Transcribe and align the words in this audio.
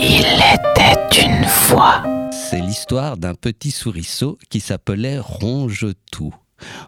Il 0.00 0.20
était 0.20 1.26
une 1.26 1.44
fois. 1.44 2.04
C'est 2.30 2.60
l'histoire 2.60 3.16
d'un 3.16 3.34
petit 3.34 3.72
souriceau 3.72 4.38
qui 4.48 4.60
s'appelait 4.60 5.18
Rongetou. 5.18 6.32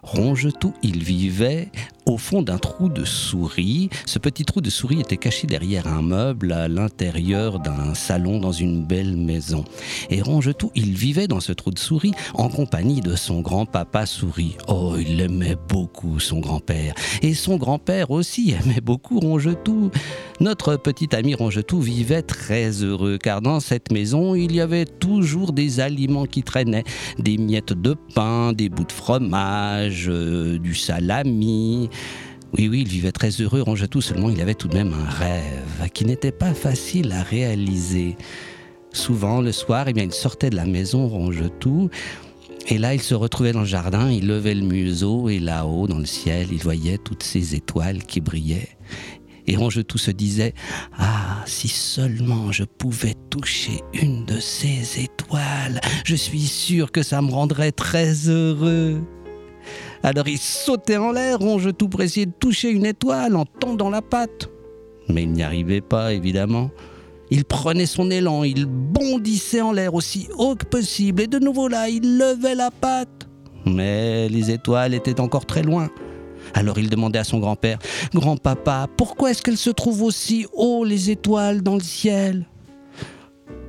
Rongetou, 0.01 0.73
il 0.81 1.03
vivait 1.03 1.69
au 2.11 2.17
fond 2.17 2.41
d'un 2.41 2.57
trou 2.57 2.89
de 2.89 3.05
souris. 3.05 3.89
Ce 4.05 4.19
petit 4.19 4.43
trou 4.43 4.61
de 4.61 4.69
souris 4.69 4.99
était 4.99 5.17
caché 5.17 5.47
derrière 5.47 5.87
un 5.87 6.01
meuble 6.01 6.51
à 6.51 6.67
l'intérieur 6.67 7.59
d'un 7.59 7.93
salon 7.93 8.39
dans 8.39 8.51
une 8.51 8.85
belle 8.85 9.15
maison. 9.15 9.63
Et 10.09 10.21
Rongetou, 10.21 10.71
il 10.75 10.93
vivait 10.93 11.27
dans 11.27 11.39
ce 11.39 11.53
trou 11.53 11.71
de 11.71 11.79
souris 11.79 12.13
en 12.33 12.49
compagnie 12.49 13.01
de 13.01 13.15
son 13.15 13.41
grand-papa 13.41 14.05
souris. 14.05 14.57
Oh, 14.67 14.95
il 14.99 15.21
aimait 15.21 15.57
beaucoup 15.69 16.19
son 16.19 16.39
grand-père. 16.39 16.93
Et 17.21 17.33
son 17.33 17.55
grand-père 17.55 18.11
aussi 18.11 18.51
aimait 18.51 18.81
beaucoup 18.81 19.19
Rongetou. 19.19 19.91
Notre 20.41 20.75
petit 20.75 21.15
ami 21.15 21.35
Rongetou 21.35 21.79
vivait 21.79 22.23
très 22.23 22.83
heureux 22.83 23.17
car 23.17 23.41
dans 23.41 23.59
cette 23.59 23.91
maison, 23.91 24.33
il 24.33 24.55
y 24.55 24.59
avait 24.59 24.85
toujours 24.85 25.53
des 25.53 25.79
aliments 25.79 26.25
qui 26.25 26.43
traînaient. 26.43 26.83
Des 27.19 27.37
miettes 27.37 27.73
de 27.73 27.95
pain, 28.15 28.51
des 28.51 28.67
bouts 28.67 28.85
de 28.85 28.91
fromage, 28.91 30.07
euh, 30.09 30.57
du 30.57 30.73
salami. 30.73 31.89
Oui, 32.57 32.67
oui, 32.67 32.81
il 32.81 32.87
vivait 32.87 33.11
très 33.11 33.29
heureux, 33.29 33.61
Rongetou, 33.61 34.01
seulement 34.01 34.29
il 34.29 34.41
avait 34.41 34.55
tout 34.55 34.67
de 34.67 34.73
même 34.73 34.93
un 34.93 35.09
rêve 35.09 35.89
qui 35.93 36.05
n'était 36.05 36.33
pas 36.33 36.53
facile 36.53 37.11
à 37.13 37.23
réaliser. 37.23 38.17
Souvent, 38.91 39.39
le 39.39 39.53
soir, 39.53 39.85
eh 39.87 39.93
bien, 39.93 40.03
il 40.03 40.11
sortait 40.11 40.49
de 40.49 40.57
la 40.57 40.65
maison, 40.65 41.07
Rongetou, 41.07 41.89
et 42.67 42.77
là, 42.77 42.93
il 42.93 43.01
se 43.01 43.15
retrouvait 43.15 43.53
dans 43.53 43.61
le 43.61 43.65
jardin, 43.65 44.11
il 44.11 44.27
levait 44.27 44.53
le 44.53 44.65
museau, 44.65 45.29
et 45.29 45.39
là-haut, 45.39 45.87
dans 45.87 45.97
le 45.97 46.05
ciel, 46.05 46.47
il 46.51 46.59
voyait 46.59 46.97
toutes 46.97 47.23
ces 47.23 47.55
étoiles 47.55 48.03
qui 48.03 48.21
brillaient. 48.21 48.69
Et 49.47 49.55
Rongetou 49.55 49.97
se 49.97 50.11
disait 50.11 50.53
Ah, 50.97 51.43
si 51.45 51.67
seulement 51.67 52.51
je 52.51 52.63
pouvais 52.63 53.15
toucher 53.29 53.81
une 53.93 54.25
de 54.25 54.39
ces 54.39 55.01
étoiles, 55.01 55.81
je 56.05 56.15
suis 56.15 56.41
sûr 56.41 56.91
que 56.91 57.01
ça 57.01 57.21
me 57.21 57.31
rendrait 57.31 57.71
très 57.71 58.29
heureux. 58.29 59.01
Alors 60.03 60.27
il 60.27 60.37
sautait 60.37 60.97
en 60.97 61.11
l'air, 61.11 61.39
Rongetou 61.39 61.87
pour 61.87 62.01
essayer 62.01 62.25
de 62.25 62.33
toucher 62.39 62.69
une 62.69 62.85
étoile 62.85 63.35
en 63.35 63.45
tendant 63.45 63.89
la 63.89 64.01
patte. 64.01 64.49
Mais 65.09 65.23
il 65.23 65.31
n'y 65.31 65.43
arrivait 65.43 65.81
pas, 65.81 66.13
évidemment. 66.13 66.71
Il 67.29 67.45
prenait 67.45 67.85
son 67.85 68.11
élan, 68.11 68.43
il 68.43 68.65
bondissait 68.65 69.61
en 69.61 69.71
l'air 69.71 69.93
aussi 69.93 70.27
haut 70.37 70.55
que 70.55 70.65
possible, 70.65 71.21
et 71.21 71.27
de 71.27 71.39
nouveau 71.39 71.67
là, 71.67 71.87
il 71.87 72.17
levait 72.17 72.55
la 72.55 72.71
patte. 72.71 73.27
Mais 73.65 74.27
les 74.27 74.51
étoiles 74.51 74.93
étaient 74.93 75.19
encore 75.19 75.45
très 75.45 75.63
loin. 75.63 75.89
Alors 76.53 76.79
il 76.79 76.89
demandait 76.89 77.19
à 77.19 77.23
son 77.23 77.39
grand-père 77.39 77.77
Grand-papa, 78.13 78.87
pourquoi 78.97 79.31
est-ce 79.31 79.41
qu'elles 79.41 79.57
se 79.57 79.69
trouvent 79.69 80.01
aussi 80.03 80.47
haut, 80.53 80.83
les 80.83 81.11
étoiles, 81.11 81.61
dans 81.61 81.75
le 81.75 81.83
ciel? 81.83 82.47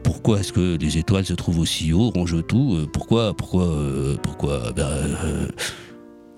Pourquoi 0.03 0.41
est-ce 0.41 0.53
que 0.53 0.77
les 0.77 0.99
étoiles 0.99 1.25
se 1.25 1.35
trouvent 1.35 1.61
aussi 1.61 1.93
haut, 1.93 2.11
Rongetou 2.11 2.77
Euh, 2.77 2.87
Pourquoi 2.93 3.35
Pourquoi 3.35 3.65
euh, 3.65 4.17
Pourquoi 4.23 4.73
Ben, 4.75 4.83
euh, 4.83 5.49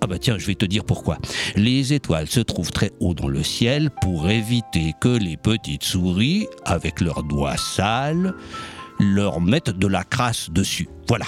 Ah 0.05 0.07
bah 0.07 0.19
tiens, 0.19 0.37
je 0.37 0.45
vais 0.45 0.55
te 0.55 0.67
dire 0.67 0.85
pourquoi. 0.85 1.17
Les 1.57 1.95
étoiles 1.95 2.27
se 2.27 2.41
trouvent 2.41 2.73
très 2.73 2.91
haut 3.01 3.15
dans 3.15 3.27
le 3.27 3.43
ciel 3.43 3.89
pour 4.03 4.29
éviter 4.29 4.93
que 5.01 5.09
les 5.09 5.39
petites 5.39 5.83
souris, 5.83 6.47
avec 6.67 7.01
leurs 7.01 7.23
doigts 7.23 7.57
sales, 7.57 8.35
leur 9.01 9.41
mettent 9.41 9.71
de 9.71 9.87
la 9.87 10.05
crasse 10.05 10.51
dessus. 10.51 10.91
Voilà. 11.09 11.25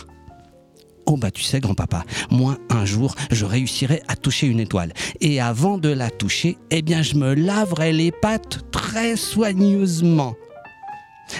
Oh 1.06 1.16
bah 1.16 1.30
tu 1.30 1.42
sais 1.42 1.58
grand-papa, 1.58 2.04
moi 2.30 2.58
un 2.68 2.84
jour 2.84 3.14
je 3.30 3.46
réussirai 3.46 4.02
à 4.08 4.16
toucher 4.16 4.46
une 4.46 4.60
étoile. 4.60 4.92
Et 5.22 5.40
avant 5.40 5.78
de 5.78 5.88
la 5.88 6.10
toucher, 6.10 6.58
eh 6.70 6.82
bien 6.82 7.00
je 7.00 7.14
me 7.14 7.32
laverai 7.32 7.94
les 7.94 8.12
pattes 8.12 8.70
très 8.72 9.16
soigneusement. 9.16 10.34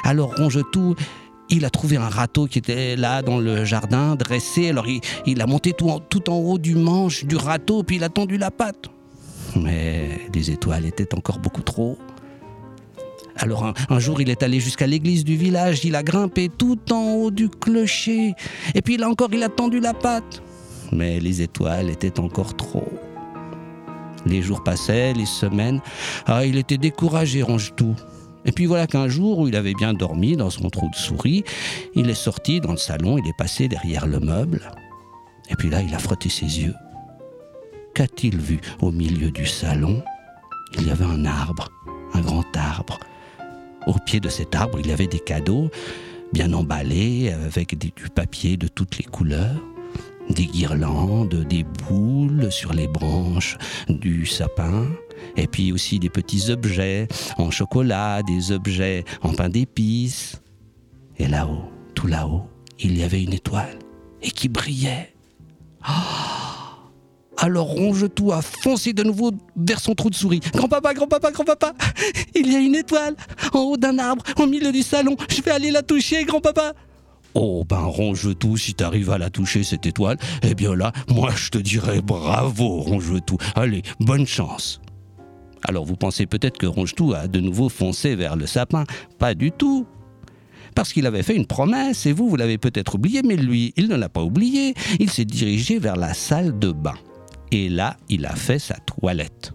Alors 0.05 0.35
Rongetou, 0.37 0.95
il 1.51 1.65
a 1.65 1.71
trouvé 1.71 1.97
un 1.97 2.09
râteau 2.09 2.47
qui 2.47 2.59
était 2.59 2.97
là 2.97 3.23
dans 3.23 3.39
le 3.39 3.65
jardin, 3.65 4.17
dressé. 4.17 4.71
Alors 4.71 4.87
il, 5.27 5.41
a 5.41 5.47
monté 5.47 5.73
tout 5.73 6.31
en, 6.31 6.37
haut 6.37 6.59
du 6.59 6.75
manche 6.75 7.25
du 7.25 7.37
râteau, 7.37 7.83
puis 7.83 7.97
il 7.97 8.05
a 8.05 8.09
tendu 8.09 8.37
la 8.37 8.51
patte. 8.51 8.91
Mais 9.55 10.21
les 10.35 10.51
étoiles 10.51 10.87
étaient 10.87 11.15
encore 11.15 11.39
beaucoup 11.39 11.63
trop. 11.63 11.99
Alors 13.37 13.65
un, 13.65 13.75
un 13.91 13.99
jour, 13.99 14.21
il 14.21 14.31
est 14.31 14.43
allé 14.43 14.61
jusqu'à 14.61 14.87
l'église 14.87 15.25
du 15.25 15.37
village, 15.37 15.85
il 15.85 15.95
a 15.95 16.03
grimpé 16.03 16.49
tout 16.49 16.79
en 16.93 17.13
haut 17.13 17.31
du 17.31 17.49
clocher, 17.49 18.33
et 18.75 18.83
puis 18.83 18.97
là 18.97 19.09
encore, 19.09 19.29
il 19.33 19.43
a 19.43 19.49
tendu 19.49 19.79
la 19.79 19.93
patte. 19.93 20.43
Mais 20.93 21.21
les 21.21 21.43
étoiles 21.43 21.91
étaient 21.91 22.19
encore 22.19 22.57
trop. 22.57 22.89
Les 24.25 24.43
jours 24.43 24.65
passaient, 24.65 25.13
les 25.13 25.27
semaines. 25.27 25.81
Ah, 26.27 26.45
il 26.45 26.57
était 26.57 26.79
découragé, 26.79 27.43
range 27.43 27.75
tout. 27.77 27.95
Et 28.47 28.53
puis 28.53 28.67
voilà 28.67 28.87
qu'un 28.87 29.09
jour 29.09 29.41
où 29.41 29.49
il 29.49 29.57
avait 29.57 29.75
bien 29.75 29.93
dormi 29.93 30.37
dans 30.37 30.51
son 30.51 30.71
trou 30.71 30.89
de 30.89 30.97
souris, 30.97 31.45
il 31.95 32.09
est 32.09 32.15
sorti 32.15 32.61
dans 32.61 32.71
le 32.71 32.77
salon, 32.79 33.19
il 33.19 33.29
est 33.29 33.37
passé 33.37 33.69
derrière 33.69 34.07
le 34.07 34.21
meuble. 34.21 34.71
Et 35.51 35.57
puis 35.57 35.69
là, 35.69 35.83
il 35.83 35.95
a 35.95 35.99
frotté 35.99 36.29
ses 36.29 36.61
yeux. 36.61 36.75
Qu'a-t-il 37.95 38.39
vu 38.39 38.61
au 38.81 38.93
milieu 38.93 39.31
du 39.31 39.47
salon? 39.47 40.03
Il 40.79 40.87
y 40.87 40.91
avait 40.91 41.05
un 41.05 41.25
arbre, 41.25 41.69
un 42.15 42.21
grand 42.21 42.45
arbre. 42.57 42.99
Au 43.87 43.95
pied 43.95 44.21
de 44.21 44.29
cet 44.29 44.55
arbre, 44.55 44.79
il 44.81 44.87
y 44.89 44.93
avait 44.93 45.07
des 45.07 45.21
cadeaux 45.21 45.71
bien 46.33 46.53
emballés 46.53 47.33
avec 47.33 47.79
du 47.79 47.93
papier 48.15 48.57
de 48.57 48.69
toutes 48.69 48.99
les 48.99 49.05
couleurs, 49.05 49.63
des 50.29 50.47
guirlandes, 50.47 51.47
des 51.49 51.65
boules 51.65 52.51
sur 52.51 52.73
les 52.73 52.89
branches 52.89 53.57
du 53.89 54.27
sapin, 54.27 54.87
et 55.37 55.47
puis 55.47 55.73
aussi 55.73 55.99
des 55.99 56.11
petits 56.11 56.51
objets 56.51 57.09
en 57.39 57.51
chocolat, 57.51 58.23
des 58.23 58.53
objets 58.53 59.05
en 59.23 59.33
pain 59.33 59.49
d'épices. 59.49 60.41
Et 61.19 61.27
là-haut, 61.27 61.65
tout 61.95 62.07
là-haut, 62.07 62.47
il 62.79 62.99
y 62.99 63.03
avait 63.03 63.23
une 63.23 63.33
étoile 63.33 63.79
et 64.23 64.31
qui 64.31 64.49
brillait. 64.49 65.15
Alors 67.39 67.67
Rongetou 67.67 68.33
a 68.33 68.41
foncé 68.43 68.93
de 68.93 69.03
nouveau 69.03 69.31
vers 69.57 69.81
son 69.81 69.95
trou 69.95 70.11
de 70.11 70.15
souris. 70.15 70.41
Grand-papa, 70.55 70.95
grand-papa, 70.95 71.31
grand-papa, 71.31 71.75
il 72.35 72.51
y 72.51 72.57
a 72.57 72.61
une 72.61 72.75
étoile 72.75 73.15
en 73.53 73.61
haut 73.61 73.77
d'un 73.77 73.99
arbre, 73.99 74.23
au 74.39 74.47
milieu 74.47 74.73
du 74.73 74.83
salon. 74.83 75.17
Je 75.29 75.43
vais 75.43 75.51
aller 75.51 75.71
la 75.71 75.83
toucher, 75.83 76.25
grand-papa. 76.25 76.73
Oh 77.35 77.65
ben 77.69 77.83
Rongetou, 77.83 78.57
si 78.57 78.73
t'arrives 78.73 79.11
à 79.11 79.19
la 79.19 79.29
toucher 79.29 79.63
cette 79.63 79.85
étoile, 79.85 80.17
eh 80.43 80.55
bien 80.55 80.75
là, 80.75 80.93
moi 81.09 81.31
je 81.37 81.51
te 81.51 81.59
dirais 81.59 82.01
bravo 82.01 82.81
Rongetou. 82.81 83.37
Allez, 83.55 83.83
bonne 84.01 84.27
chance. 84.27 84.81
Alors 85.63 85.85
vous 85.85 85.97
pensez 85.97 86.27
peut-être 86.27 86.59
que 86.59 86.67
Rongetou 86.67 87.15
a 87.15 87.29
de 87.29 87.41
nouveau 87.41 87.69
foncé 87.69 88.15
vers 88.15 88.37
le 88.37 88.47
sapin. 88.47 88.85
Pas 89.19 89.35
du 89.35 89.53
tout. 89.53 89.87
Parce 90.75 90.93
qu'il 90.93 91.07
avait 91.07 91.23
fait 91.23 91.35
une 91.35 91.47
promesse, 91.47 92.05
et 92.05 92.13
vous, 92.13 92.29
vous 92.29 92.37
l'avez 92.37 92.59
peut-être 92.59 92.97
oublié, 92.97 93.23
mais 93.23 93.37
lui, 93.37 93.73
il 93.77 93.89
ne 93.89 93.97
l'a 93.97 94.11
pas 94.11 94.23
oublié. 94.23 94.75
Il 95.01 95.11
s'est 95.11 95.25
dirigé 95.25 95.79
vers 95.79 95.97
la 95.97 96.13
salle 96.13 96.59
de 96.59 96.71
bain. 96.71 96.95
Et 97.51 97.71
là, 97.71 97.97
il 98.11 98.27
a 98.27 98.37
fait 98.37 98.59
sa 98.59 98.75
toilette. 98.75 99.53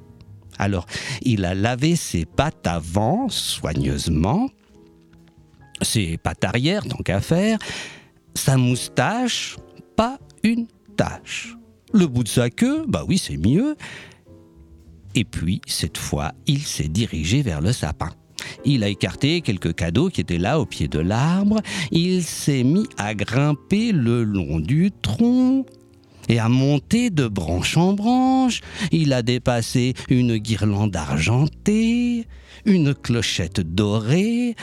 Alors, 0.58 0.88
il 1.22 1.46
a 1.46 1.54
lavé 1.54 1.96
ses 1.96 2.26
pattes 2.26 2.66
avant, 2.66 3.30
soigneusement, 3.30 4.50
ses 5.82 6.18
pattes 6.18 6.44
arrière, 6.44 6.84
tant 6.84 6.98
qu'à 7.04 7.22
faire, 7.22 7.60
sa 8.36 8.58
moustache, 8.58 9.58
pas 9.96 10.18
une 10.44 10.68
tache. 10.98 11.56
Le 11.94 12.08
bout 12.08 12.24
de 12.24 12.30
sa 12.30 12.50
queue, 12.50 12.84
bah 12.88 13.04
oui, 13.08 13.18
c'est 13.18 13.38
mieux. 13.38 13.76
Et 15.16 15.24
puis, 15.24 15.62
cette 15.68 15.98
fois, 15.98 16.34
il 16.48 16.62
s'est 16.62 16.88
dirigé 16.88 17.42
vers 17.42 17.62
le 17.62 17.74
sapin. 17.74 18.10
Il 18.66 18.84
a 18.84 18.88
écarté 18.88 19.42
quelques 19.42 19.76
cadeaux 19.76 20.10
qui 20.10 20.22
étaient 20.22 20.38
là 20.38 20.60
au 20.60 20.66
pied 20.66 20.88
de 20.88 21.00
l'arbre. 21.00 21.62
Il 21.92 22.24
s'est 22.24 22.64
mis 22.64 22.88
à 22.98 23.14
grimper 23.14 23.92
le 23.92 24.24
long 24.24 24.60
du 24.60 24.92
tronc 24.92 25.66
et 26.30 26.40
à 26.40 26.50
monter 26.50 27.10
de 27.10 27.28
branche 27.28 27.78
en 27.78 27.94
branche. 27.94 28.62
Il 28.92 29.14
a 29.14 29.22
dépassé 29.22 29.94
une 30.10 30.38
guirlande 30.38 30.96
argentée, 30.96 32.28
une 32.66 32.94
clochette 32.94 33.60
dorée. 33.60 34.56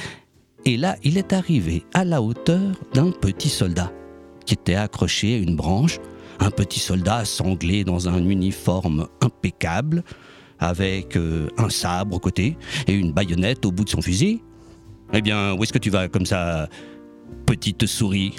Et 0.65 0.77
là, 0.77 0.97
il 1.03 1.19
est 1.19 1.33
arrivé 1.33 1.85
à 1.95 2.05
la 2.05 2.23
hauteur 2.23 2.75
d'un 2.95 3.11
petit 3.11 3.49
soldat 3.49 3.93
qui 4.47 4.55
était 4.55 4.75
accroché 4.75 5.35
à 5.35 5.39
une 5.39 5.57
branche. 5.57 5.99
Un 6.41 6.51
petit 6.51 6.79
soldat 6.79 7.25
sanglé 7.25 7.85
dans 7.85 8.09
un 8.09 8.25
uniforme 8.25 9.09
impeccable, 9.21 10.05
avec 10.61 11.17
euh, 11.17 11.49
un 11.59 11.69
sabre 11.69 12.17
au 12.17 12.19
côté 12.19 12.57
et 12.87 12.95
une 12.95 13.13
baïonnette 13.13 13.65
au 13.67 13.73
bout 13.73 13.85
de 13.85 13.91
son 13.91 14.03
fusil. 14.03 14.41
Eh 15.13 15.23
bien, 15.23 15.55
où 15.55 15.63
est-ce 15.63 15.73
que 15.73 15.79
tu 15.79 15.91
vas 15.91 16.09
comme 16.09 16.27
ça, 16.27 16.69
petite 17.47 17.87
souris? 17.87 18.37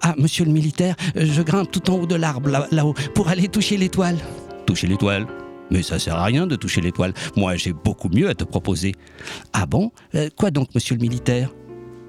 Ah, 0.00 0.14
monsieur 0.18 0.44
le 0.46 0.52
militaire, 0.52 0.96
je 1.14 1.42
grimpe 1.42 1.70
tout 1.70 1.90
en 1.90 1.96
haut 2.00 2.06
de 2.06 2.14
l'arbre, 2.14 2.48
là- 2.48 2.66
là-haut, 2.70 2.94
pour 3.14 3.28
aller 3.28 3.48
toucher 3.48 3.76
l'étoile. 3.76 4.16
Toucher 4.64 4.86
l'étoile? 4.86 5.26
Mais 5.70 5.82
ça 5.82 5.98
sert 5.98 6.14
à 6.16 6.24
rien 6.24 6.46
de 6.46 6.56
toucher 6.56 6.80
l'étoile. 6.80 7.12
Moi, 7.36 7.56
j'ai 7.56 7.72
beaucoup 7.72 8.08
mieux 8.08 8.28
à 8.28 8.34
te 8.34 8.44
proposer. 8.44 8.94
Ah 9.52 9.66
bon? 9.66 9.90
Euh, 10.14 10.28
Quoi 10.36 10.50
donc, 10.50 10.68
monsieur 10.74 10.94
le 10.94 11.02
militaire? 11.02 11.50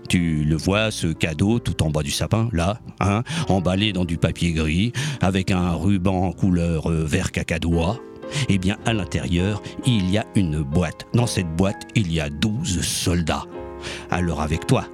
Tu 0.08 0.46
le 0.46 0.56
vois, 0.56 0.90
ce 0.92 1.08
cadeau 1.08 1.60
tout 1.60 1.84
en 1.84 1.90
bas 1.90 2.04
du 2.04 2.12
sapin, 2.12 2.48
là, 2.54 2.80
hein, 3.02 3.24
emballé 3.50 3.92
dans 3.92 4.06
du 4.06 4.18
papier 4.18 4.54
gris, 4.54 4.94
avec 5.19 5.52
un 5.52 5.72
ruban 5.74 6.31
couleur 6.31 6.90
euh, 6.90 7.04
vert 7.04 7.31
cacadois. 7.34 8.00
Eh 8.50 8.57
bien, 8.57 8.77
à 8.85 8.94
l'intérieur, 8.94 9.62
il 9.85 10.09
y 10.09 10.18
a 10.18 10.25
une 10.35 10.62
boîte. 10.62 11.06
Dans 11.13 11.27
cette 11.27 11.56
boîte, 11.56 11.83
il 11.95 12.12
y 12.12 12.19
a 12.19 12.29
12 12.29 12.81
soldats. 12.81 13.45
Alors 14.09 14.41
avec 14.41 14.68
toi, 14.68 14.85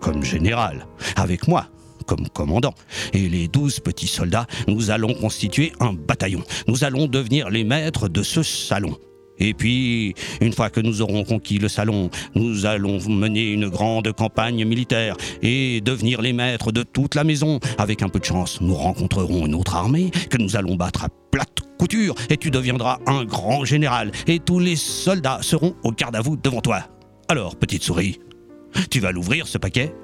comme 0.00 0.22
général, 0.22 0.86
avec 1.16 1.48
moi, 1.48 1.68
comme 2.06 2.28
commandant. 2.28 2.74
Et 3.12 3.28
les 3.28 3.48
douze 3.48 3.80
petits 3.80 4.08
soldats, 4.08 4.46
nous 4.66 4.90
allons 4.90 5.14
constituer 5.14 5.72
un 5.80 5.92
bataillon. 5.92 6.42
Nous 6.66 6.84
allons 6.84 7.06
devenir 7.06 7.50
les 7.50 7.64
maîtres 7.64 8.08
de 8.08 8.22
ce 8.22 8.42
salon. 8.42 8.96
Et 9.38 9.54
puis, 9.54 10.14
une 10.40 10.52
fois 10.52 10.70
que 10.70 10.80
nous 10.80 11.02
aurons 11.02 11.24
conquis 11.24 11.58
le 11.58 11.68
salon, 11.68 12.10
nous 12.34 12.66
allons 12.66 12.98
mener 13.08 13.52
une 13.52 13.68
grande 13.68 14.12
campagne 14.12 14.64
militaire 14.64 15.16
et 15.42 15.80
devenir 15.80 16.22
les 16.22 16.32
maîtres 16.32 16.72
de 16.72 16.82
toute 16.82 17.14
la 17.14 17.24
maison. 17.24 17.60
Avec 17.78 18.02
un 18.02 18.08
peu 18.08 18.18
de 18.18 18.24
chance, 18.24 18.60
nous 18.60 18.74
rencontrerons 18.74 19.46
une 19.46 19.54
autre 19.54 19.76
armée 19.76 20.10
que 20.30 20.38
nous 20.38 20.56
allons 20.56 20.76
battre 20.76 21.04
à 21.04 21.08
plate 21.30 21.60
couture 21.78 22.14
et 22.28 22.36
tu 22.36 22.50
deviendras 22.50 22.98
un 23.06 23.24
grand 23.24 23.64
général 23.64 24.10
et 24.26 24.38
tous 24.40 24.58
les 24.58 24.76
soldats 24.76 25.38
seront 25.42 25.74
au 25.84 25.92
garde 25.92 26.16
à 26.16 26.20
vous 26.20 26.36
devant 26.36 26.60
toi. 26.60 26.82
Alors, 27.28 27.56
petite 27.56 27.82
souris, 27.82 28.18
tu 28.90 29.00
vas 29.00 29.12
l'ouvrir 29.12 29.46
ce 29.46 29.58
paquet? 29.58 29.94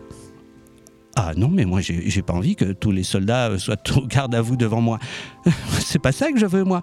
Ah 1.17 1.33
non, 1.37 1.49
mais 1.49 1.65
moi 1.65 1.81
j'ai 1.81 2.23
pas 2.23 2.33
envie 2.33 2.57
que 2.57 2.73
tous 2.73 2.91
les 2.91 3.05
soldats 3.05 3.57
soient 3.59 3.77
au 3.97 4.07
garde 4.07 4.35
à 4.35 4.41
vous 4.41 4.57
devant 4.57 4.81
moi. 4.81 4.99
C'est 5.79 6.01
pas 6.01 6.13
ça 6.13 6.33
que 6.33 6.39
je 6.39 6.47
veux, 6.47 6.65
moi. 6.65 6.83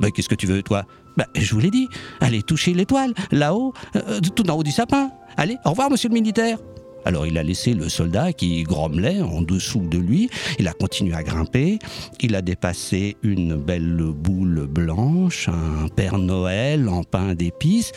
Bah, 0.00 0.10
qu'est-ce 0.10 0.28
que 0.28 0.34
tu 0.34 0.46
veux, 0.46 0.62
toi? 0.62 0.84
Bah, 1.18 1.26
je 1.34 1.52
vous 1.52 1.58
l'ai 1.58 1.72
dit. 1.72 1.88
Allez 2.20 2.44
toucher 2.44 2.72
l'étoile, 2.74 3.12
là-haut, 3.32 3.74
euh, 3.96 4.20
tout 4.20 4.48
en 4.48 4.54
haut 4.54 4.62
du 4.62 4.70
sapin. 4.70 5.10
Allez, 5.36 5.56
au 5.64 5.70
revoir, 5.70 5.90
monsieur 5.90 6.08
le 6.08 6.14
militaire. 6.14 6.58
Alors 7.04 7.26
il 7.26 7.36
a 7.38 7.42
laissé 7.42 7.74
le 7.74 7.88
soldat 7.88 8.32
qui 8.32 8.62
grommelait 8.62 9.20
en 9.20 9.42
dessous 9.42 9.80
de 9.80 9.98
lui. 9.98 10.30
Il 10.60 10.68
a 10.68 10.72
continué 10.72 11.14
à 11.14 11.24
grimper. 11.24 11.80
Il 12.20 12.36
a 12.36 12.42
dépassé 12.42 13.16
une 13.22 13.56
belle 13.56 14.12
boule 14.14 14.68
blanche, 14.68 15.48
un 15.48 15.88
Père 15.88 16.18
Noël 16.18 16.88
en 16.88 17.02
pain 17.02 17.34
d'épices. 17.34 17.90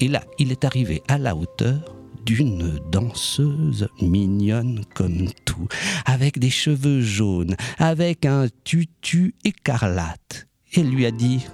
Et 0.00 0.08
là, 0.08 0.22
il 0.38 0.50
est 0.50 0.64
arrivé 0.64 1.02
à 1.08 1.18
la 1.18 1.36
hauteur 1.36 1.94
d'une 2.24 2.80
danseuse 2.90 3.88
mignonne 4.00 4.82
comme 4.94 5.28
tout, 5.44 5.68
avec 6.06 6.38
des 6.38 6.50
cheveux 6.50 7.00
jaunes, 7.02 7.54
avec 7.78 8.24
un 8.24 8.46
tutu 8.64 9.34
écarlate 9.44 10.46
et 10.72 10.82
lui 10.82 11.06
a 11.06 11.10
dit 11.10 11.46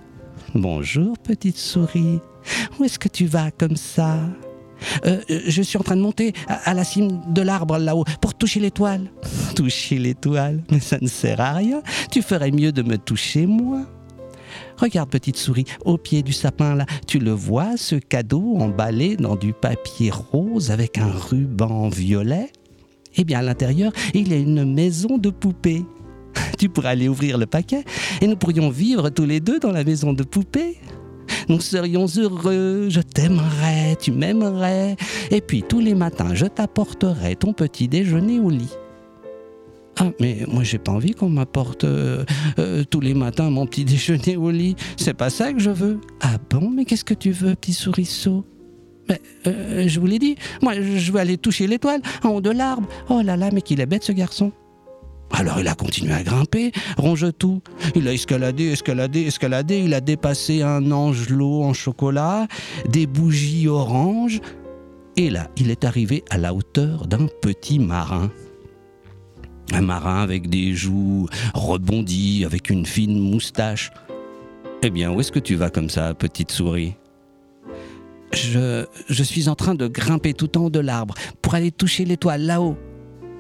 Bonjour, 0.55 1.17
petite 1.19 1.57
souris. 1.57 2.21
Où 2.79 2.85
est-ce 2.85 2.99
que 2.99 3.09
tu 3.09 3.25
vas 3.25 3.51
comme 3.51 3.77
ça? 3.77 4.19
Euh, 5.07 5.21
Je 5.29 5.63
suis 5.63 5.79
en 5.79 5.83
train 5.83 5.97
de 5.97 6.03
monter 6.03 6.35
à, 6.47 6.75
la 6.75 6.85
cime 6.85 7.23
de 7.33 7.41
l'arbre 7.41 7.79
là-haut 7.79 8.05
pour 8.21 8.35
toucher 8.35 8.61
l'étoile. 8.61 9.11
Toucher 9.57 9.99
l'étoile? 9.99 10.63
Mais 10.71 10.81
ça 10.81 10.99
ne 11.01 11.07
sert 11.07 11.41
à 11.41 11.53
rien. 11.53 11.83
Tu 12.11 12.21
ferais 12.21 12.51
mieux 12.51 12.71
de 12.71 12.83
me 12.83 12.99
toucher, 12.99 13.47
moi. 13.47 13.81
Regarde, 14.77 15.09
petite 15.09 15.39
souris, 15.39 15.65
au 15.87 15.97
pied 15.97 16.23
du 16.23 16.35
sapin 16.35 16.75
là, 16.75 16.85
tu 17.07 17.19
le 17.19 17.31
vois, 17.31 17.79
ce 17.79 17.95
cadeau 17.95 18.57
emballé 18.59 19.17
dans 19.17 19.37
du 19.37 19.55
papier 19.55 20.11
rose 20.11 20.71
avec 20.71 20.99
un 20.99 21.11
ruban 21.11 21.89
violet? 21.89 22.51
Eh 23.17 23.25
bien, 23.25 23.39
à 23.39 23.43
l'intérieur, 23.43 23.93
il 24.13 24.29
y 24.29 24.35
a 24.35 24.39
une 24.39 24.71
maison 24.71 25.17
de 25.17 25.31
poupée 25.31 25.85
tu 26.59 26.69
pourrais 26.69 26.91
aller 26.91 27.09
ouvrir 27.09 27.39
le 27.39 27.47
paquet 27.47 27.85
et 28.21 28.27
nous 28.27 28.37
pourrions 28.37 28.71
vivre 28.71 29.11
tous 29.11 29.25
les 29.25 29.41
deux 29.41 29.59
dans 29.59 29.73
la 29.73 29.85
maison 29.85 30.13
de 30.13 30.23
poupée. 30.23 30.79
Nous 31.49 31.61
serions 31.61 32.07
heureux, 32.17 32.89
je 32.89 33.01
t'aimerais, 33.01 33.97
tu 34.01 34.13
m'aimerais, 34.13 34.97
et 35.31 35.41
puis 35.41 35.63
tous 35.63 35.81
les 35.81 35.95
matins 35.95 36.35
je 36.35 36.47
t'apporterai 36.47 37.37
ton 37.37 37.53
petit 37.53 37.89
déjeuner 37.89 38.39
au 38.39 38.51
lit. 38.51 38.73
Ah, 39.99 40.11
mais 40.21 40.45
moi 40.49 40.63
j'ai 40.63 40.79
pas 40.79 40.93
envie 40.93 41.13
qu'on 41.13 41.29
m'apporte 41.29 41.85
euh, 41.85 42.25
euh, 42.59 42.83
tous 42.89 43.01
les 43.01 43.15
matins 43.15 43.51
mon 43.51 43.67
petit 43.67 43.85
déjeuner 43.85 44.37
au 44.37 44.51
lit. 44.51 44.75
C'est 44.97 45.15
pas 45.15 45.31
ça 45.31 45.53
que 45.53 45.59
je 45.59 45.71
veux. 45.71 46.01
Ah 46.21 46.39
bon, 46.51 46.71
mais 46.71 46.85
qu'est-ce 46.85 47.05
que 47.05 47.15
tu 47.15 47.31
veux, 47.31 47.55
petit 47.55 47.75
souriceau? 47.75 48.45
Mais, 49.09 49.21
euh, 49.47 49.89
je 49.89 50.01
vous 50.01 50.07
l'ai 50.07 50.19
dit, 50.19 50.37
moi 50.63 50.75
je 50.75 51.13
veux 51.13 51.21
aller 51.21 51.37
toucher 51.37 51.67
l'étoile 51.67 52.01
en 52.23 52.31
haut 52.31 52.41
de 52.41 52.51
l'arbre. 52.51 52.89
Oh 53.11 53.21
là 53.23 53.37
là, 53.37 53.51
mais 53.53 53.61
qu'il 53.63 53.81
est 53.81 53.87
bête 53.87 54.05
ce 54.05 54.13
garçon. 54.13 54.53
Alors 55.33 55.61
il 55.61 55.67
a 55.67 55.75
continué 55.75 56.13
à 56.13 56.23
grimper, 56.23 56.73
ronge 56.97 57.27
tout. 57.39 57.63
Il 57.95 58.07
a 58.07 58.13
escaladé, 58.13 58.65
escaladé, 58.67 59.23
escaladé. 59.23 59.81
Il 59.81 59.95
a 59.95 60.01
dépassé 60.01 60.63
un 60.63 60.93
angelot 60.93 61.63
en 61.63 61.73
chocolat, 61.73 62.47
des 62.89 63.07
bougies 63.07 63.67
oranges. 63.67 64.41
Et 65.17 65.31
là, 65.31 65.49
il 65.57 65.71
est 65.71 65.85
arrivé 65.85 66.25
à 66.31 66.39
la 66.39 66.55
hauteur 66.55 67.07
d'un 67.07 67.27
petit 67.41 67.79
marin. 67.79 68.31
Un 69.73 69.81
marin 69.81 70.23
avec 70.23 70.49
des 70.49 70.75
joues 70.75 71.29
rebondies, 71.55 72.45
avec 72.45 72.71
une 72.71 72.87
fine 72.87 73.19
moustache. 73.19 73.91
Eh 74.83 74.91
bien, 74.91 75.13
où 75.13 75.21
est-ce 75.21 75.33
que 75.33 75.39
tu 75.39 75.55
vas 75.55 75.71
comme 75.71 75.89
ça, 75.89 76.15
petite 76.15 76.51
souris? 76.51 76.95
Je, 78.35 78.87
je 79.09 79.23
suis 79.23 79.49
en 79.49 79.55
train 79.55 79.75
de 79.75 79.87
grimper 79.87 80.35
tout 80.35 80.57
en 80.57 80.65
haut 80.65 80.71
de 80.71 80.81
l'arbre 80.81 81.15
pour 81.43 81.55
aller 81.55 81.71
toucher 81.71 82.05
l'étoile 82.05 82.43
là-haut. 82.43 82.77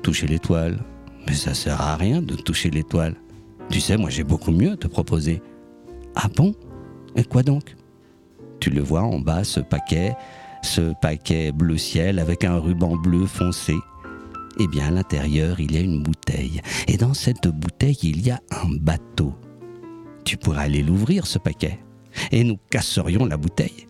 Toucher 0.02 0.26
l'étoile 0.26 0.78
mais 1.26 1.34
ça 1.34 1.54
sert 1.54 1.80
à 1.80 1.96
rien 1.96 2.22
de 2.22 2.34
toucher 2.34 2.70
l'étoile. 2.70 3.16
Tu 3.70 3.80
sais, 3.80 3.96
moi 3.96 4.10
j'ai 4.10 4.24
beaucoup 4.24 4.52
mieux 4.52 4.72
à 4.72 4.76
te 4.76 4.86
proposer. 4.86 5.42
Ah 6.14 6.28
bon? 6.34 6.54
Et 7.16 7.24
quoi 7.24 7.42
donc? 7.42 7.76
Tu 8.60 8.70
le 8.70 8.82
vois 8.82 9.02
en 9.02 9.18
bas, 9.18 9.44
ce 9.44 9.60
paquet, 9.60 10.14
ce 10.62 10.92
paquet 11.00 11.52
bleu 11.52 11.76
ciel 11.76 12.18
avec 12.18 12.44
un 12.44 12.58
ruban 12.58 12.96
bleu 12.96 13.26
foncé. 13.26 13.74
Eh 14.60 14.66
bien, 14.66 14.88
à 14.88 14.90
l'intérieur, 14.90 15.60
il 15.60 15.72
y 15.72 15.78
a 15.78 15.80
une 15.80 16.02
bouteille. 16.02 16.60
Et 16.86 16.96
dans 16.96 17.14
cette 17.14 17.48
bouteille, 17.48 17.98
il 18.02 18.24
y 18.24 18.30
a 18.30 18.40
un 18.50 18.68
bateau. 18.80 19.34
Tu 20.24 20.36
pourrais 20.36 20.64
aller 20.64 20.82
l'ouvrir, 20.82 21.26
ce 21.26 21.38
paquet. 21.38 21.78
Et 22.30 22.44
nous 22.44 22.58
casserions 22.70 23.24
la 23.24 23.38
bouteille. 23.38 23.86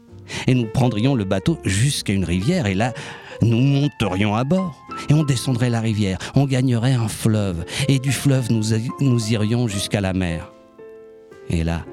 Et 0.46 0.54
nous 0.54 0.66
prendrions 0.66 1.14
le 1.14 1.24
bateau 1.24 1.58
jusqu'à 1.64 2.12
une 2.12 2.24
rivière. 2.24 2.66
Et 2.66 2.74
là, 2.74 2.92
nous 3.42 3.60
monterions 3.60 4.34
à 4.34 4.44
bord 4.44 4.84
et 5.08 5.14
on 5.14 5.24
descendrait 5.24 5.70
la 5.70 5.80
rivière, 5.80 6.18
on 6.34 6.46
gagnerait 6.46 6.92
un 6.92 7.08
fleuve, 7.08 7.64
et 7.88 7.98
du 7.98 8.12
fleuve 8.12 8.50
nous, 8.50 8.74
nous 9.00 9.32
irions 9.32 9.68
jusqu'à 9.68 10.00
la 10.00 10.12
mer. 10.12 10.52
Et 11.48 11.64
là, 11.64 11.84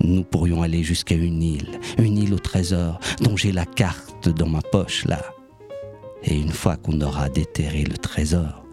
nous 0.00 0.24
pourrions 0.24 0.62
aller 0.62 0.82
jusqu'à 0.82 1.14
une 1.14 1.42
île, 1.42 1.80
une 1.98 2.18
île 2.18 2.34
au 2.34 2.38
trésor, 2.38 2.98
dont 3.20 3.36
j'ai 3.36 3.52
la 3.52 3.66
carte 3.66 4.28
dans 4.28 4.48
ma 4.48 4.62
poche 4.62 5.04
là. 5.04 5.20
Et 6.24 6.38
une 6.38 6.52
fois 6.52 6.76
qu'on 6.76 7.00
aura 7.00 7.28
déterré 7.28 7.84
le 7.84 7.96
trésor, 7.96 8.64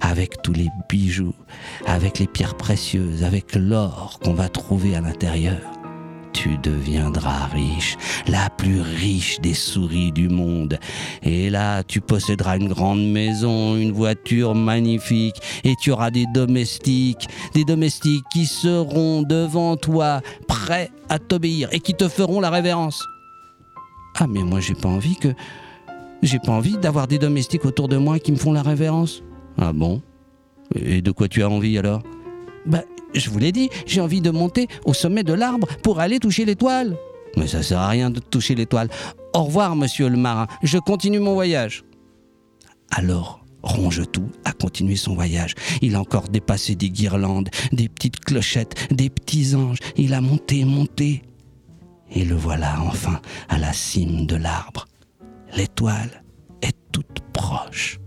avec 0.00 0.42
tous 0.42 0.52
les 0.52 0.68
bijoux, 0.88 1.34
avec 1.86 2.18
les 2.18 2.26
pierres 2.26 2.56
précieuses, 2.56 3.24
avec 3.24 3.54
l'or 3.54 4.20
qu'on 4.22 4.34
va 4.34 4.48
trouver 4.48 4.94
à 4.94 5.00
l'intérieur, 5.00 5.71
tu 6.32 6.58
deviendras 6.58 7.46
riche, 7.46 7.96
la 8.26 8.50
plus 8.50 8.80
riche 8.80 9.40
des 9.40 9.54
souris 9.54 10.12
du 10.12 10.28
monde. 10.28 10.78
Et 11.22 11.50
là, 11.50 11.82
tu 11.82 12.00
posséderas 12.00 12.56
une 12.56 12.68
grande 12.68 13.04
maison, 13.04 13.76
une 13.76 13.92
voiture 13.92 14.54
magnifique, 14.54 15.36
et 15.64 15.74
tu 15.80 15.90
auras 15.90 16.10
des 16.10 16.26
domestiques, 16.34 17.28
des 17.54 17.64
domestiques 17.64 18.24
qui 18.32 18.46
seront 18.46 19.22
devant 19.22 19.76
toi, 19.76 20.20
prêts 20.48 20.90
à 21.08 21.18
t'obéir, 21.18 21.68
et 21.72 21.80
qui 21.80 21.94
te 21.94 22.08
feront 22.08 22.40
la 22.40 22.50
révérence. 22.50 23.02
Ah, 24.18 24.26
mais 24.26 24.42
moi, 24.42 24.60
j'ai 24.60 24.74
pas 24.74 24.88
envie 24.88 25.16
que. 25.16 25.28
J'ai 26.22 26.38
pas 26.38 26.52
envie 26.52 26.78
d'avoir 26.78 27.08
des 27.08 27.18
domestiques 27.18 27.64
autour 27.64 27.88
de 27.88 27.96
moi 27.96 28.20
qui 28.20 28.30
me 28.30 28.36
font 28.36 28.52
la 28.52 28.62
révérence. 28.62 29.24
Ah 29.58 29.72
bon? 29.72 30.00
Et 30.76 31.02
de 31.02 31.10
quoi 31.10 31.26
tu 31.26 31.42
as 31.42 31.48
envie 31.48 31.76
alors? 31.78 32.02
Bah, 32.64 32.82
je 33.14 33.30
vous 33.30 33.38
l'ai 33.38 33.52
dit, 33.52 33.70
j'ai 33.86 34.00
envie 34.00 34.20
de 34.20 34.30
monter 34.30 34.68
au 34.84 34.94
sommet 34.94 35.22
de 35.22 35.32
l'arbre 35.32 35.66
pour 35.82 36.00
aller 36.00 36.18
toucher 36.18 36.44
l'étoile. 36.44 36.96
Mais 37.36 37.46
ça 37.46 37.62
sert 37.62 37.80
à 37.80 37.88
rien 37.88 38.10
de 38.10 38.20
toucher 38.20 38.54
l'étoile. 38.54 38.88
Au 39.34 39.44
revoir, 39.44 39.76
monsieur 39.76 40.08
le 40.08 40.16
marin, 40.16 40.46
je 40.62 40.78
continue 40.78 41.20
mon 41.20 41.34
voyage. 41.34 41.84
Alors, 42.90 43.42
Ronge-tout 43.62 44.28
a 44.44 44.52
continué 44.52 44.96
son 44.96 45.14
voyage. 45.14 45.54
Il 45.80 45.94
a 45.94 46.00
encore 46.00 46.28
dépassé 46.28 46.74
des 46.74 46.90
guirlandes, 46.90 47.48
des 47.72 47.88
petites 47.88 48.20
clochettes, 48.20 48.92
des 48.92 49.08
petits 49.08 49.54
anges. 49.54 49.78
Il 49.96 50.14
a 50.14 50.20
monté, 50.20 50.64
monté. 50.64 51.22
Et 52.10 52.24
le 52.24 52.34
voilà 52.34 52.80
enfin 52.82 53.20
à 53.48 53.58
la 53.58 53.72
cime 53.72 54.26
de 54.26 54.36
l'arbre. 54.36 54.86
L'étoile 55.56 56.24
est 56.60 56.76
toute 56.90 57.20
proche. 57.32 58.00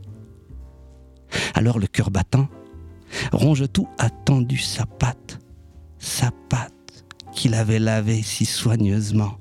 Alors 1.53 1.79
le 1.79 1.87
cœur 1.87 2.11
battant, 2.11 2.47
Ronge-tout 3.31 3.87
a 3.97 4.09
tendu 4.09 4.57
sa 4.57 4.85
patte, 4.85 5.39
sa 5.99 6.31
patte 6.49 7.05
qu'il 7.33 7.53
avait 7.53 7.79
lavée 7.79 8.21
si 8.21 8.45
soigneusement. 8.45 9.37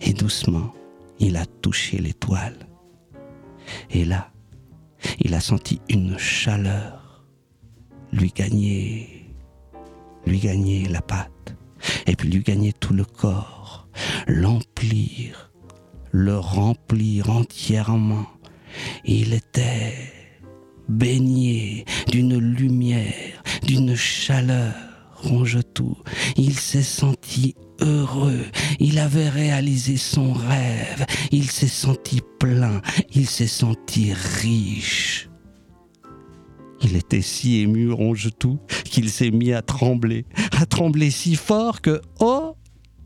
Et 0.00 0.12
doucement, 0.12 0.72
il 1.18 1.36
a 1.36 1.46
touché 1.46 1.98
l'étoile. 1.98 2.68
Et 3.90 4.04
là, 4.04 4.30
il 5.20 5.34
a 5.34 5.40
senti 5.40 5.80
une 5.88 6.18
chaleur 6.18 7.24
lui 8.12 8.32
gagner, 8.34 9.34
lui 10.26 10.38
gagner 10.38 10.88
la 10.88 11.02
patte, 11.02 11.56
et 12.06 12.16
puis 12.16 12.28
lui 12.28 12.42
gagner 12.42 12.72
tout 12.72 12.94
le 12.94 13.04
corps, 13.04 13.88
l'emplir, 14.26 15.50
le 16.10 16.38
remplir 16.38 17.30
entièrement. 17.30 18.26
Il 19.04 19.34
était 19.34 20.12
baigné 20.88 21.84
d'une 22.10 22.38
lumière, 22.38 23.42
d'une 23.62 23.94
chaleur, 23.94 24.74
ronge 25.16 25.58
tout. 25.74 25.96
Il 26.36 26.58
s'est 26.58 26.82
senti 26.82 27.54
heureux, 27.80 28.44
il 28.80 28.98
avait 28.98 29.28
réalisé 29.28 29.96
son 29.96 30.32
rêve, 30.32 31.06
il 31.30 31.50
s'est 31.50 31.68
senti 31.68 32.20
plein, 32.38 32.80
il 33.14 33.26
s'est 33.26 33.46
senti 33.46 34.12
riche. 34.12 35.28
Il 36.82 36.96
était 36.96 37.22
si 37.22 37.60
ému, 37.60 37.90
Ronge-Tout, 37.90 38.60
qu'il 38.84 39.10
s'est 39.10 39.32
mis 39.32 39.52
à 39.52 39.62
trembler, 39.62 40.26
à 40.60 40.64
trembler 40.64 41.10
si 41.10 41.34
fort 41.34 41.80
que, 41.80 42.00
oh, 42.20 42.54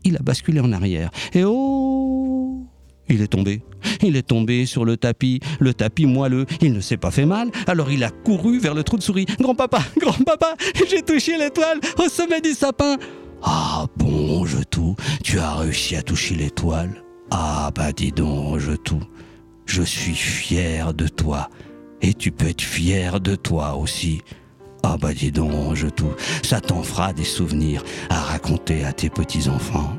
il 0.03 0.15
a 0.15 0.19
basculé 0.19 0.59
en 0.59 0.71
arrière. 0.71 1.09
Et 1.33 1.43
oh, 1.43 2.02
il 3.09 3.21
est 3.21 3.27
tombé. 3.27 3.61
Il 4.01 4.15
est 4.15 4.27
tombé 4.27 4.65
sur 4.65 4.85
le 4.85 4.97
tapis, 4.97 5.39
le 5.59 5.73
tapis 5.73 6.05
moelleux. 6.05 6.45
Il 6.61 6.73
ne 6.73 6.79
s'est 6.79 6.97
pas 6.97 7.11
fait 7.11 7.25
mal, 7.25 7.51
alors 7.67 7.91
il 7.91 8.03
a 8.03 8.09
couru 8.09 8.59
vers 8.59 8.73
le 8.73 8.83
trou 8.83 8.97
de 8.97 9.03
souris. 9.03 9.25
Grand-papa, 9.39 9.81
grand-papa, 9.97 10.55
j'ai 10.89 11.01
touché 11.01 11.37
l'étoile 11.37 11.79
au 11.97 12.09
sommet 12.09 12.41
du 12.41 12.51
sapin. 12.51 12.97
Ah 13.41 13.85
bon, 13.97 14.45
je 14.45 14.59
tout, 14.63 14.95
tu 15.23 15.39
as 15.39 15.55
réussi 15.55 15.95
à 15.95 16.01
toucher 16.01 16.35
l'étoile. 16.35 17.03
Ah 17.31 17.71
bah 17.75 17.91
dis 17.91 18.11
donc, 18.11 18.59
je 18.59 18.71
tout, 18.73 19.01
je 19.65 19.83
suis 19.83 20.15
fier 20.15 20.93
de 20.93 21.07
toi. 21.07 21.49
Et 22.01 22.13
tu 22.13 22.31
peux 22.31 22.47
être 22.47 22.61
fier 22.61 23.19
de 23.19 23.35
toi 23.35 23.75
aussi. 23.75 24.21
Ah 24.83 24.97
bah 24.99 25.13
dis 25.13 25.31
donc, 25.31 25.75
je 25.75 25.87
tout, 25.87 26.11
ça 26.41 26.61
t'en 26.61 26.83
fera 26.83 27.13
des 27.13 27.23
souvenirs 27.23 27.83
à 28.09 28.19
raconter 28.19 28.83
à 28.83 28.93
tes 28.93 29.09
petits-enfants. 29.09 29.97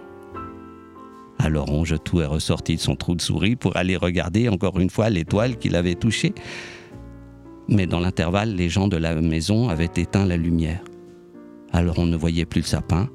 Alors 1.45 1.69
tout 2.03 2.23
est 2.23 2.27
ressorti 2.27 2.77
de 2.77 2.81
son 2.81 2.97
trou 2.97 3.15
de 3.15 3.21
souris 3.21 3.55
pour 3.55 3.77
aller 3.77 3.99
regarder 3.99 4.49
encore 4.49 4.81
une 4.81 4.89
fois 4.89 5.11
l'étoile 5.11 5.59
qu'il 5.59 5.77
avait 5.77 5.95
touchée. 5.95 6.33
Mais 7.69 7.87
dans 7.87 8.01
l'intervalle, 8.01 8.55
les 8.55 8.71
gens 8.71 8.89
de 8.89 8.97
la 8.97 9.15
maison 9.15 9.69
avaient 9.69 9.91
éteint 9.95 10.25
la 10.25 10.39
lumière. 10.39 10.83
Alors 11.71 11.99
on 11.99 12.07
ne 12.07 12.17
voyait 12.17 12.47
plus 12.47 12.63
le 12.63 12.67
sapin, 12.67 13.11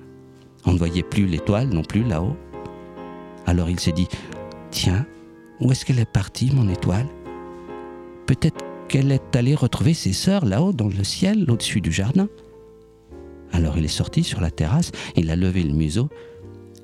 on 0.68 0.74
ne 0.74 0.78
voyait 0.78 1.02
plus 1.02 1.26
l'étoile 1.26 1.70
non 1.70 1.82
plus 1.82 2.04
là-haut. 2.04 2.38
Alors 3.48 3.68
il 3.68 3.80
s'est 3.80 3.94
dit, 3.94 4.08
tiens, 4.70 5.08
où 5.60 5.72
est-ce 5.72 5.84
qu'elle 5.84 6.00
est 6.00 6.12
partie, 6.12 6.52
mon 6.54 6.70
étoile? 6.70 7.08
Peut-être 8.28 8.64
qu'elle 8.90 9.12
est 9.12 9.36
allée 9.36 9.56
retrouver 9.56 9.96
ses 9.96 10.14
sœurs 10.14 10.46
là-haut 10.46 10.72
dans 10.72 10.88
le 10.88 11.04
ciel, 11.04 11.50
au-dessus 11.50 11.82
du 11.82 11.92
jardin. 11.92 12.28
Alors 13.54 13.76
il 13.80 13.86
est 13.86 13.88
sorti 13.88 14.24
sur 14.24 14.40
la 14.40 14.52
terrasse, 14.52 14.92
il 15.16 15.32
a 15.32 15.36
levé 15.36 15.64
le 15.64 15.74
museau, 15.74 16.10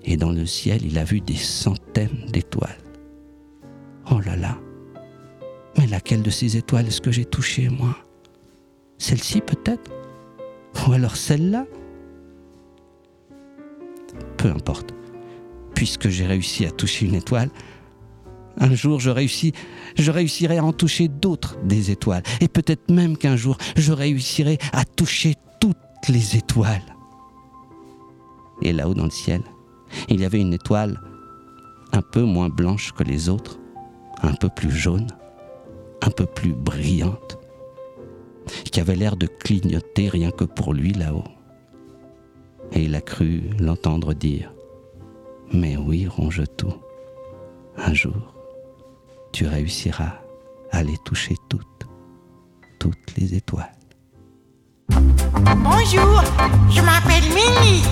et 0.05 0.17
dans 0.17 0.31
le 0.31 0.45
ciel 0.45 0.85
il 0.85 0.97
a 0.97 1.03
vu 1.03 1.21
des 1.21 1.35
centaines 1.35 2.25
d'étoiles. 2.31 2.77
Oh 4.11 4.19
là 4.19 4.35
là 4.35 4.57
Mais 5.77 5.87
laquelle 5.87 6.21
de 6.21 6.29
ces 6.29 6.57
étoiles 6.57 6.87
est-ce 6.87 7.01
que 7.01 7.11
j'ai 7.11 7.25
touché, 7.25 7.69
moi? 7.69 7.95
Celle-ci 8.97 9.41
peut-être? 9.41 9.91
Ou 10.87 10.93
alors 10.93 11.15
celle-là? 11.15 11.65
Peu 14.37 14.49
importe. 14.49 14.93
Puisque 15.73 16.09
j'ai 16.09 16.25
réussi 16.25 16.65
à 16.65 16.71
toucher 16.71 17.05
une 17.05 17.15
étoile, 17.15 17.49
un 18.57 18.73
jour 18.73 18.99
je, 18.99 19.09
réussis, 19.09 19.51
je 19.97 20.11
réussirai 20.11 20.57
à 20.59 20.63
en 20.63 20.71
toucher 20.71 21.07
d'autres 21.07 21.57
des 21.63 21.91
étoiles. 21.91 22.23
Et 22.39 22.47
peut-être 22.47 22.89
même 22.89 23.17
qu'un 23.17 23.35
jour 23.35 23.57
je 23.75 23.91
réussirai 23.91 24.57
à 24.71 24.85
toucher 24.85 25.35
toutes 25.59 25.75
les 26.07 26.37
étoiles. 26.37 26.85
Et 28.61 28.71
là-haut 28.71 28.93
dans 28.93 29.03
le 29.03 29.09
ciel, 29.09 29.41
il 30.09 30.21
y 30.21 30.25
avait 30.25 30.41
une 30.41 30.53
étoile 30.53 30.99
un 31.91 32.01
peu 32.01 32.23
moins 32.23 32.49
blanche 32.49 32.91
que 32.93 33.03
les 33.03 33.29
autres, 33.29 33.59
un 34.21 34.33
peu 34.33 34.49
plus 34.49 34.71
jaune, 34.71 35.07
un 36.01 36.09
peu 36.09 36.25
plus 36.25 36.53
brillante, 36.53 37.37
qui 38.71 38.79
avait 38.79 38.95
l'air 38.95 39.15
de 39.15 39.27
clignoter 39.27 40.09
rien 40.09 40.31
que 40.31 40.43
pour 40.43 40.73
lui 40.73 40.93
là-haut. 40.93 41.23
Et 42.73 42.83
il 42.83 42.95
a 42.95 43.01
cru 43.01 43.43
l'entendre 43.59 44.13
dire 44.13 44.53
Mais 45.53 45.77
oui, 45.77 46.07
ronge 46.07 46.43
tout. 46.57 46.73
Un 47.77 47.93
jour, 47.93 48.33
tu 49.31 49.45
réussiras 49.47 50.13
à 50.71 50.83
les 50.83 50.97
toucher 51.05 51.35
toutes, 51.49 51.87
toutes 52.79 53.17
les 53.17 53.35
étoiles. 53.35 53.71
Bonjour, 54.89 56.23
je 56.69 56.81
m'appelle 56.81 57.23
Mini. 57.33 57.83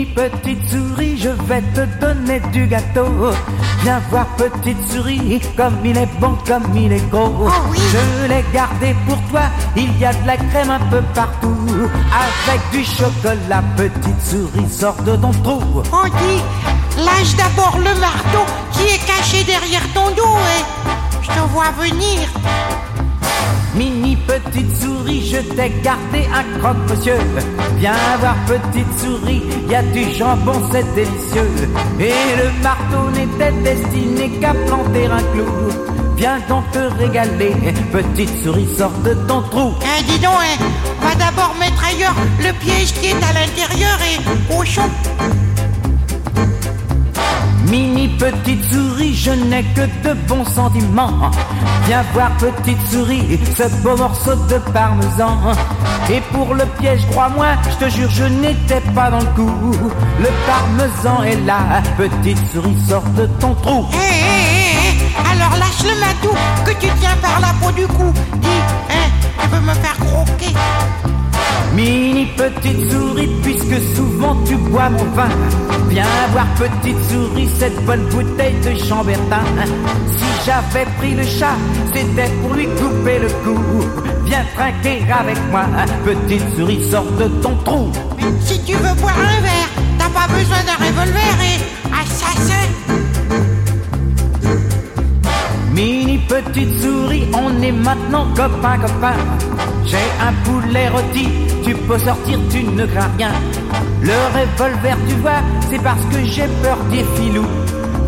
Mini 0.00 0.12
petite 0.14 0.70
souris, 0.70 1.18
je 1.18 1.28
vais 1.28 1.60
te 1.74 1.84
donner 2.00 2.40
du 2.52 2.66
gâteau. 2.66 3.34
Viens 3.82 4.00
voir 4.08 4.24
petite 4.36 4.78
souris, 4.90 5.42
comme 5.58 5.76
il 5.84 5.94
est 5.94 6.08
bon, 6.18 6.38
comme 6.46 6.74
il 6.74 6.90
est 6.90 7.10
gros. 7.10 7.46
Oh 7.46 7.50
oui. 7.70 7.76
Je 7.92 8.28
l'ai 8.28 8.42
gardé 8.50 8.96
pour 9.06 9.18
toi, 9.30 9.42
il 9.76 9.98
y 9.98 10.04
a 10.06 10.14
de 10.14 10.26
la 10.26 10.38
crème 10.38 10.70
un 10.70 10.78
peu 10.88 11.02
partout. 11.14 11.54
Avec 12.14 12.62
du 12.72 12.82
chocolat, 12.82 13.62
petite 13.76 14.22
souris, 14.22 14.70
sort 14.70 15.02
de 15.02 15.16
ton 15.16 15.32
trou. 15.32 15.82
On 15.92 16.04
dit, 16.04 16.40
lâche 17.04 17.36
d'abord 17.36 17.76
le 17.76 17.94
marteau 18.00 18.50
qui 18.72 18.84
est 18.94 19.06
caché 19.06 19.44
derrière 19.44 19.86
ton 19.92 20.08
dos 20.16 20.38
et 20.56 20.64
je 21.20 21.28
te 21.28 21.40
vois 21.52 21.72
venir. 21.78 22.20
Mini 23.74 24.16
petite 24.16 24.80
souris, 24.80 25.26
je 25.30 25.40
t'ai 25.54 25.70
gardé 25.82 26.26
un 26.32 26.58
croque-monsieur. 26.58 27.18
Viens 27.80 27.94
voir 28.20 28.36
petite 28.46 29.00
souris, 29.00 29.42
y 29.66 29.74
a 29.74 29.82
du 29.82 30.04
jambon, 30.12 30.52
c'est 30.70 30.84
délicieux. 30.94 31.48
Et 31.98 32.12
le 32.36 32.62
marteau 32.62 33.08
n'était 33.10 33.52
destiné 33.62 34.28
qu'à 34.38 34.52
planter 34.52 35.06
un 35.06 35.22
clou. 35.32 35.46
Viens 36.14 36.40
donc 36.46 36.70
te 36.72 36.78
régaler, 36.98 37.54
petite 37.90 38.44
souris, 38.44 38.68
sort 38.76 38.92
de 39.02 39.14
ton 39.26 39.40
trou. 39.40 39.72
Eh, 39.80 40.02
dis 40.02 40.18
donc, 40.18 40.34
hein, 40.34 40.62
va 41.00 41.14
d'abord 41.14 41.54
mettre 41.58 41.82
ailleurs 41.82 42.14
le 42.38 42.52
piège 42.52 42.92
qui 42.92 43.06
est 43.06 43.24
à 43.24 43.32
l'intérieur 43.32 43.98
et 44.02 44.54
au 44.54 44.62
chaud. 44.62 44.82
Mini 47.70 48.08
petite 48.08 48.64
souris, 48.64 49.14
je 49.14 49.30
n'ai 49.30 49.62
que 49.62 49.82
de 50.02 50.14
bons 50.26 50.44
sentiments. 50.44 51.30
Viens 51.86 52.02
voir 52.12 52.30
petite 52.36 52.84
souris, 52.90 53.38
ce 53.56 53.68
beau 53.82 53.96
morceau 53.96 54.34
de 54.34 54.58
parmesan. 54.72 55.38
Et 56.10 56.20
pour 56.32 56.54
le 56.54 56.64
piège, 56.80 57.06
crois-moi, 57.12 57.46
je 57.70 57.84
te 57.84 57.90
jure, 57.90 58.10
je 58.10 58.24
n'étais 58.24 58.80
pas 58.92 59.10
dans 59.10 59.20
le 59.20 59.32
coup. 59.36 59.72
Le 60.18 60.28
parmesan 60.48 61.22
est 61.22 61.40
là, 61.46 61.80
petite 61.96 62.38
souris, 62.52 62.76
sort 62.88 63.04
de 63.16 63.26
ton 63.38 63.54
trou. 63.54 63.86
Eh, 63.92 63.96
eh, 63.96 64.98
eh, 64.98 65.30
alors 65.30 65.56
lâche 65.56 65.84
le 65.84 66.00
matou 66.00 66.34
que 66.64 66.72
tu 66.72 66.88
tiens 67.00 67.16
par 67.22 67.38
la 67.38 67.52
peau 67.60 67.70
du 67.70 67.86
cou. 67.86 68.12
Dis, 68.40 68.48
hein, 68.90 69.08
tu 69.40 69.48
veux 69.48 69.60
me 69.60 69.74
faire 69.74 69.96
croquer 69.96 70.54
Mini 71.74 72.26
petite 72.36 72.90
souris, 72.90 73.30
puisque 73.42 73.80
souvent 73.96 74.36
tu 74.44 74.56
bois 74.56 74.90
mon 74.90 75.04
vin. 75.14 75.28
Viens 75.88 76.04
voir 76.32 76.46
petite 76.54 76.98
souris, 77.10 77.48
cette 77.58 77.84
bonne 77.84 78.04
bouteille 78.08 78.54
de 78.64 78.74
chambertin. 78.74 79.44
Si 80.16 80.26
j'avais 80.44 80.86
pris 80.98 81.14
le 81.14 81.22
chat, 81.22 81.56
c'était 81.94 82.30
pour 82.42 82.54
lui 82.54 82.66
couper 82.66 83.20
le 83.20 83.28
cou. 83.44 83.58
Viens 84.24 84.44
trinquer 84.56 85.02
avec 85.10 85.38
moi, 85.50 85.64
petite 86.04 86.56
souris, 86.56 86.90
sort 86.90 87.10
de 87.18 87.28
ton 87.42 87.56
trou. 87.64 87.90
Si 88.40 88.60
tu 88.64 88.74
veux 88.74 88.94
boire 89.00 89.18
un 89.18 89.40
verre, 89.40 89.70
t'as 89.98 90.08
pas 90.08 90.26
besoin 90.32 90.58
d'un 90.66 90.84
revolver 90.84 91.36
et 91.50 91.58
assassin. 92.02 92.66
Mini 95.72 96.18
petite 96.28 96.82
souris, 96.82 97.26
on 97.32 97.62
est 97.62 97.72
maintenant 97.72 97.99
non 98.10 98.26
copain, 98.34 98.78
copain. 98.78 99.14
J'ai 99.86 99.96
un 100.20 100.32
poulet 100.44 100.88
rôti, 100.88 101.28
tu 101.64 101.74
peux 101.74 101.98
sortir, 101.98 102.38
tu 102.50 102.64
ne 102.64 102.84
crains 102.86 103.10
rien. 103.16 103.32
Le 104.02 104.12
revolver, 104.34 104.96
tu 105.08 105.14
vois, 105.16 105.42
c'est 105.70 105.82
parce 105.82 106.02
que 106.10 106.24
j'ai 106.24 106.48
peur 106.62 106.78
des 106.90 107.04
filous. 107.16 107.46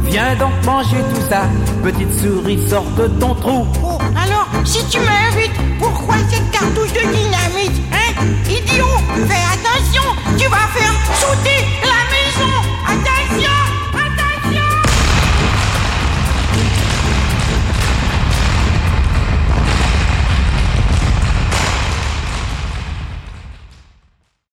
Viens 0.04 0.34
donc 0.36 0.52
manger 0.64 0.98
tout 1.14 1.22
ça, 1.30 1.42
petite 1.82 2.12
souris, 2.20 2.60
sors 2.68 2.84
de 2.98 3.06
ton 3.20 3.34
trou. 3.36 3.66
Oh, 3.82 3.98
alors, 4.22 4.48
si 4.64 4.84
tu 4.88 4.98
m'invites, 4.98 5.58
pourquoi 5.78 6.16
cette 6.28 6.50
cartouche 6.50 6.92
de 6.92 7.00
dynamite, 7.00 7.80
hein? 7.92 8.12
Idiot, 8.44 8.98
fais 9.28 9.44
attention, 9.54 10.02
tu 10.36 10.46
vas 10.48 10.68
faire 10.74 10.94
sauter 11.14 11.64
la 11.82 12.01